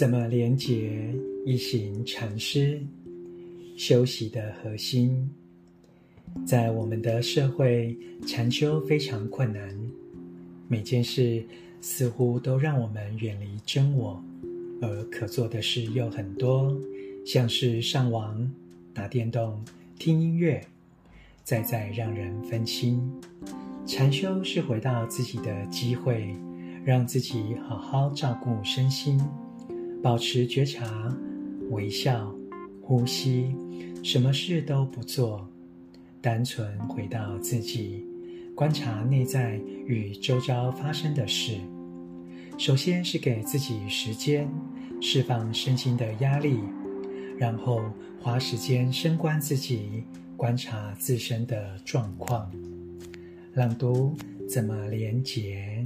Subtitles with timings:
[0.00, 2.80] 怎么连接一行禅师
[3.76, 5.30] 修习的核心？
[6.46, 7.94] 在我们的社会，
[8.26, 9.78] 禅修非常困难，
[10.68, 11.44] 每件事
[11.82, 14.18] 似乎都让我们远离真我，
[14.80, 16.74] 而可做的事又很多，
[17.26, 18.50] 像是上网、
[18.94, 19.62] 打电动、
[19.98, 20.66] 听音乐，
[21.44, 22.98] 再再让人分心。
[23.84, 26.34] 禅修是回到自己的机会，
[26.86, 29.20] 让自己好好照顾身心。
[30.02, 31.14] 保持觉察，
[31.70, 32.34] 微笑，
[32.80, 33.54] 呼吸，
[34.02, 35.46] 什么事都不做，
[36.22, 38.06] 单纯回到自己，
[38.54, 41.58] 观察内在与周遭发生的事。
[42.56, 44.48] 首先是给自己时间，
[45.02, 46.60] 释放身心的压力，
[47.38, 47.82] 然后
[48.18, 52.50] 花时间深观自己，观察自身的状况。
[53.52, 54.14] 朗读：
[54.48, 55.84] 怎么连结？